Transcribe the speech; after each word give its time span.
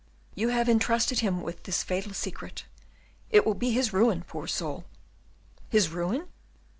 You 0.33 0.49
have 0.49 0.67
intrusted 0.67 1.19
him 1.19 1.43
with 1.43 1.61
this 1.61 1.83
fatal 1.83 2.15
secret; 2.15 2.65
it 3.29 3.45
will 3.45 3.53
be 3.53 3.69
his 3.69 3.93
ruin, 3.93 4.23
poor 4.23 4.47
soul!" 4.47 4.85
"His 5.69 5.89
ruin?" 5.89 6.27